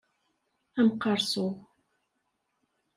Amqeṛṣu! 0.79 1.47